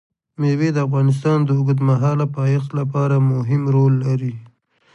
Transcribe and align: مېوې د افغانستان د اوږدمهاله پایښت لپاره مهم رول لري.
مېوې 0.39 0.69
د 0.73 0.77
افغانستان 0.87 1.37
د 1.43 1.49
اوږدمهاله 1.57 2.25
پایښت 2.37 2.69
لپاره 2.79 3.15
مهم 3.33 3.61
رول 3.75 3.93
لري. 4.05 4.33